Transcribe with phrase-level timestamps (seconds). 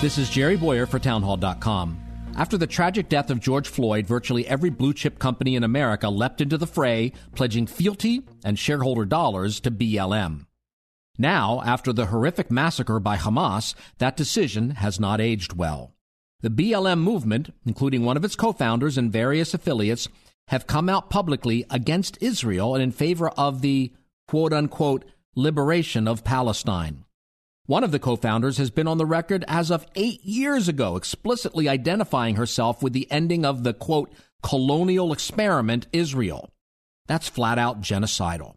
[0.00, 1.98] This is Jerry Bowyer for Townhall.com.
[2.36, 6.40] After the tragic death of George Floyd, virtually every blue chip company in America leapt
[6.40, 10.46] into the fray, pledging fealty and shareholder dollars to BLM.
[11.18, 15.94] Now, after the horrific massacre by Hamas, that decision has not aged well.
[16.42, 20.06] The BLM movement, including one of its co founders and various affiliates,
[20.46, 23.92] have come out publicly against Israel and in favor of the
[24.28, 27.04] quote unquote liberation of Palestine.
[27.68, 30.96] One of the co founders has been on the record as of eight years ago,
[30.96, 34.10] explicitly identifying herself with the ending of the quote,
[34.42, 36.50] colonial experiment Israel.
[37.08, 38.54] That's flat out genocidal.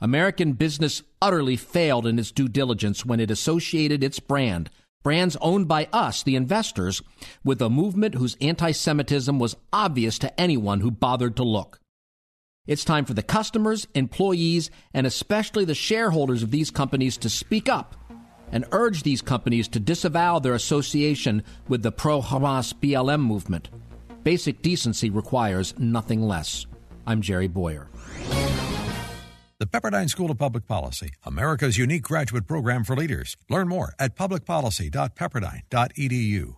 [0.00, 4.70] American business utterly failed in its due diligence when it associated its brand,
[5.04, 7.00] brands owned by us, the investors,
[7.44, 11.78] with a movement whose anti Semitism was obvious to anyone who bothered to look.
[12.66, 17.68] It's time for the customers, employees, and especially the shareholders of these companies to speak
[17.68, 17.94] up
[18.52, 23.68] and urge these companies to disavow their association with the pro Hamas BLM movement.
[24.22, 26.66] Basic decency requires nothing less.
[27.06, 27.88] I'm Jerry Bowyer.
[29.58, 33.36] The Pepperdine School of Public Policy, America's unique graduate program for leaders.
[33.48, 36.57] Learn more at publicpolicy.pepperdine.edu.